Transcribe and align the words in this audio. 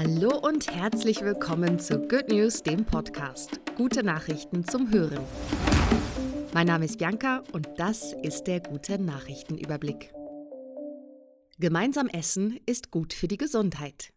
Hallo 0.00 0.38
und 0.38 0.72
herzlich 0.72 1.22
willkommen 1.22 1.80
zu 1.80 1.98
Good 1.98 2.28
News, 2.28 2.62
dem 2.62 2.84
Podcast. 2.84 3.58
Gute 3.76 4.04
Nachrichten 4.04 4.64
zum 4.64 4.92
Hören. 4.92 5.18
Mein 6.54 6.68
Name 6.68 6.84
ist 6.84 6.98
Bianca 6.98 7.42
und 7.50 7.66
das 7.78 8.12
ist 8.22 8.44
der 8.44 8.60
gute 8.60 9.00
Nachrichtenüberblick. 9.02 10.12
Gemeinsam 11.58 12.06
essen 12.06 12.60
ist 12.64 12.92
gut 12.92 13.12
für 13.12 13.26
die 13.26 13.38
Gesundheit. 13.38 14.12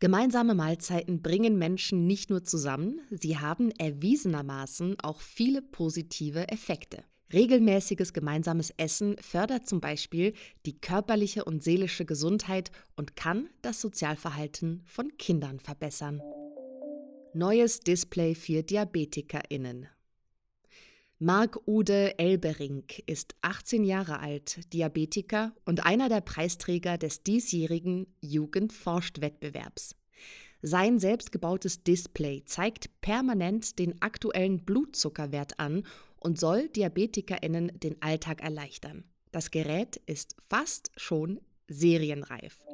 Gemeinsame 0.00 0.54
Mahlzeiten 0.54 1.22
bringen 1.22 1.56
Menschen 1.56 2.06
nicht 2.06 2.28
nur 2.28 2.44
zusammen, 2.44 3.00
sie 3.08 3.38
haben 3.38 3.70
erwiesenermaßen 3.70 5.00
auch 5.00 5.22
viele 5.22 5.62
positive 5.62 6.48
Effekte. 6.50 7.04
Regelmäßiges 7.34 8.12
gemeinsames 8.12 8.72
Essen 8.76 9.16
fördert 9.18 9.66
zum 9.66 9.80
Beispiel 9.80 10.34
die 10.66 10.78
körperliche 10.78 11.44
und 11.44 11.64
seelische 11.64 12.04
Gesundheit 12.04 12.70
und 12.94 13.16
kann 13.16 13.48
das 13.60 13.80
Sozialverhalten 13.80 14.82
von 14.86 15.16
Kindern 15.18 15.58
verbessern. 15.58 16.22
Neues 17.34 17.80
Display 17.80 18.36
für 18.36 18.62
DiabetikerInnen. 18.62 19.88
Marc 21.18 21.58
Ude 21.66 22.16
Elbering 22.20 22.84
ist 23.06 23.34
18 23.42 23.82
Jahre 23.82 24.20
alt, 24.20 24.72
Diabetiker 24.72 25.52
und 25.64 25.84
einer 25.84 26.08
der 26.08 26.20
Preisträger 26.20 26.98
des 26.98 27.24
diesjährigen 27.24 28.06
Jugendforscht-Wettbewerbs. 28.20 29.96
Sein 30.66 30.98
selbstgebautes 30.98 31.82
Display 31.82 32.44
zeigt 32.46 32.88
permanent 33.00 33.78
den 33.78 34.00
aktuellen 34.00 34.64
Blutzuckerwert 34.64 35.58
an 35.58 35.84
und 36.24 36.40
soll 36.40 36.68
DiabetikerInnen 36.68 37.78
den 37.78 38.00
Alltag 38.02 38.42
erleichtern. 38.42 39.04
Das 39.30 39.50
Gerät 39.50 40.00
ist 40.06 40.36
fast 40.48 40.90
schon 40.96 41.40
serienreif. 41.68 42.64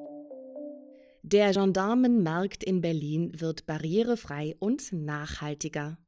Der 1.23 1.53
Gendarmenmarkt 1.53 2.65
in 2.65 2.81
Berlin 2.81 3.39
wird 3.41 3.67
barrierefrei 3.67 4.57
und 4.59 4.93
nachhaltiger. 4.93 5.99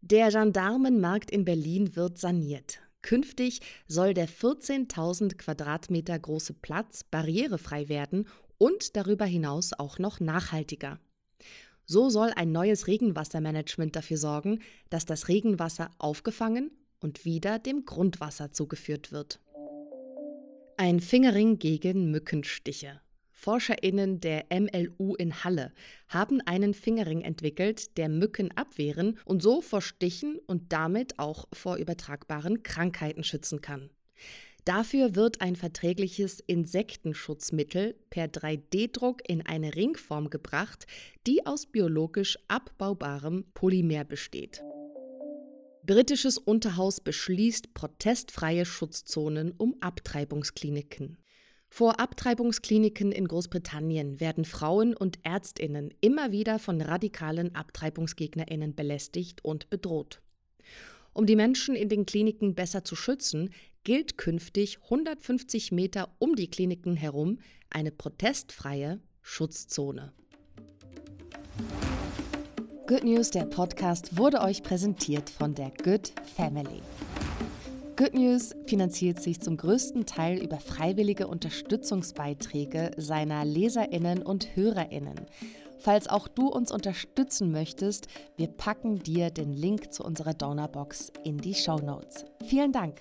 Der 0.00 0.30
Gendarmenmarkt 0.30 1.30
in 1.30 1.44
Berlin 1.44 1.94
wird 1.94 2.18
saniert. 2.18 2.80
Künftig 3.02 3.60
soll 3.86 4.14
der 4.14 4.28
14.000 4.28 5.36
Quadratmeter 5.36 6.18
große 6.18 6.54
Platz 6.54 7.04
barrierefrei 7.04 7.88
werden 7.88 8.26
und 8.58 8.96
darüber 8.96 9.24
hinaus 9.24 9.72
auch 9.72 9.98
noch 9.98 10.20
nachhaltiger. 10.20 10.98
So 11.84 12.08
soll 12.08 12.30
ein 12.36 12.52
neues 12.52 12.86
Regenwassermanagement 12.86 13.96
dafür 13.96 14.16
sorgen, 14.16 14.60
dass 14.90 15.04
das 15.04 15.28
Regenwasser 15.28 15.90
aufgefangen 15.98 16.70
und 17.00 17.24
wieder 17.24 17.58
dem 17.58 17.84
Grundwasser 17.84 18.52
zugeführt 18.52 19.12
wird. 19.12 19.40
Ein 20.76 21.00
Fingerring 21.00 21.58
gegen 21.58 22.10
Mückenstiche. 22.10 23.00
ForscherInnen 23.30 24.20
der 24.20 24.46
MLU 24.50 25.16
in 25.16 25.42
Halle 25.42 25.72
haben 26.08 26.40
einen 26.42 26.74
Fingerring 26.74 27.22
entwickelt, 27.22 27.96
der 27.98 28.08
Mücken 28.08 28.56
abwehren 28.56 29.18
und 29.24 29.42
so 29.42 29.60
vor 29.60 29.82
Stichen 29.82 30.38
und 30.46 30.72
damit 30.72 31.18
auch 31.18 31.48
vor 31.52 31.76
übertragbaren 31.76 32.62
Krankheiten 32.62 33.24
schützen 33.24 33.60
kann. 33.60 33.90
Dafür 34.64 35.16
wird 35.16 35.40
ein 35.40 35.56
verträgliches 35.56 36.38
Insektenschutzmittel 36.38 37.96
per 38.10 38.26
3D-Druck 38.26 39.28
in 39.28 39.44
eine 39.44 39.74
Ringform 39.74 40.30
gebracht, 40.30 40.86
die 41.26 41.44
aus 41.46 41.66
biologisch 41.66 42.38
abbaubarem 42.46 43.44
Polymer 43.54 44.04
besteht. 44.04 44.62
Britisches 45.84 46.38
Unterhaus 46.38 47.00
beschließt 47.00 47.74
protestfreie 47.74 48.64
Schutzzonen 48.64 49.50
um 49.50 49.74
Abtreibungskliniken. 49.80 51.18
Vor 51.68 51.98
Abtreibungskliniken 51.98 53.10
in 53.10 53.26
Großbritannien 53.26 54.20
werden 54.20 54.44
Frauen 54.44 54.94
und 54.94 55.18
Ärztinnen 55.24 55.92
immer 56.00 56.30
wieder 56.30 56.60
von 56.60 56.80
radikalen 56.80 57.56
Abtreibungsgegnerinnen 57.56 58.76
belästigt 58.76 59.44
und 59.44 59.70
bedroht. 59.70 60.22
Um 61.14 61.26
die 61.26 61.36
Menschen 61.36 61.74
in 61.74 61.88
den 61.88 62.06
Kliniken 62.06 62.54
besser 62.54 62.84
zu 62.84 62.94
schützen, 62.94 63.50
gilt 63.84 64.16
künftig 64.16 64.78
150 64.84 65.72
Meter 65.72 66.14
um 66.18 66.36
die 66.36 66.48
Kliniken 66.48 66.96
herum 66.96 67.38
eine 67.70 67.90
protestfreie 67.90 69.00
Schutzzone. 69.22 70.12
Good 72.86 73.04
News, 73.04 73.30
der 73.30 73.46
Podcast, 73.46 74.18
wurde 74.18 74.40
euch 74.40 74.62
präsentiert 74.62 75.30
von 75.30 75.54
der 75.54 75.72
Good 75.82 76.12
Family. 76.36 76.82
Good 77.96 78.14
News 78.14 78.54
finanziert 78.66 79.22
sich 79.22 79.40
zum 79.40 79.56
größten 79.56 80.06
Teil 80.06 80.42
über 80.42 80.58
freiwillige 80.58 81.26
Unterstützungsbeiträge 81.26 82.90
seiner 82.96 83.44
Leserinnen 83.44 84.22
und 84.22 84.56
Hörerinnen. 84.56 85.26
Falls 85.78 86.08
auch 86.08 86.28
du 86.28 86.48
uns 86.48 86.70
unterstützen 86.70 87.50
möchtest, 87.50 88.06
wir 88.36 88.48
packen 88.48 89.00
dir 89.00 89.30
den 89.30 89.52
Link 89.52 89.92
zu 89.92 90.04
unserer 90.04 90.34
Donorbox 90.34 91.12
in 91.24 91.38
die 91.38 91.54
Show 91.54 91.78
Notes. 91.78 92.24
Vielen 92.46 92.72
Dank. 92.72 93.00